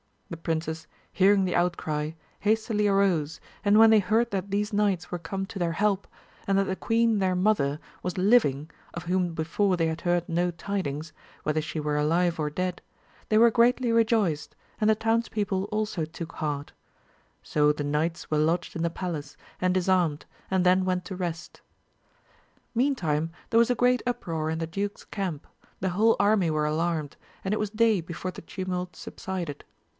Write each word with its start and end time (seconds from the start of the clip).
The 0.31 0.37
princes 0.37 0.87
hearing 1.11 1.43
the 1.45 1.51
dutcry, 1.53 2.15
hastily 2.39 2.87
arose, 2.87 3.39
and 3.63 3.77
when 3.77 3.89
they 3.89 3.99
heard 3.99 4.31
that 4.31 4.49
these 4.49 4.71
knights 4.73 5.11
were 5.11 5.19
come 5.19 5.45
to 5.47 5.59
their 5.59 5.73
help, 5.73 6.07
and 6.47 6.57
that 6.57 6.63
the 6.63 6.75
queen 6.77 7.19
their 7.19 7.35
mother 7.35 7.79
was 8.01 8.17
living, 8.17 8.71
of 8.95 9.03
whom 9.03 9.35
before 9.35 9.75
they 9.77 9.87
had 9.87 10.01
heard 10.01 10.27
no 10.29 10.49
tidings, 10.49 11.11
whether 11.43 11.61
she 11.61 11.81
were 11.81 11.97
alive 11.97 12.39
or 12.39 12.49
dead, 12.49 12.81
they 13.29 13.37
were 13.37 13.51
greatly 13.51 13.91
rejoiced, 13.91 14.55
and 14.79 14.89
the 14.89 14.95
town's 14.95 15.27
people 15.29 15.65
also 15.65 16.05
took 16.05 16.31
heart; 16.35 16.71
so 17.43 17.71
the 17.73 17.83
knights 17.83 18.31
were 18.31 18.39
lodged 18.39 18.75
in 18.75 18.83
the 18.83 18.89
palace, 18.89 19.35
and 19.59 19.73
disarmed, 19.73 20.25
and 20.49 20.65
then 20.65 20.85
went 20.85 21.05
to 21.05 21.15
rest. 21.15 21.61
Meantime 22.73 23.31
there 23.51 23.59
was 23.59 23.69
a 23.69 23.75
great 23.75 24.01
uproar 24.07 24.49
iu 24.49 24.53
AMADIS 24.55 24.63
OF 24.63 24.71
GAUL 24.71 24.89
271 25.11 25.39
the 25.41 25.41
duke's 25.41 25.43
camp, 25.43 25.47
the 25.81 25.89
whole 25.95 26.15
anny 26.21 26.49
were 26.49 26.65
alarmed, 26.65 27.17
and 27.43 27.53
it 27.53 27.59
was 27.59 27.69
day 27.69 27.99
before 28.01 28.31
the 28.31 28.41
tumult 28.41 28.95
subsided. 28.95 29.63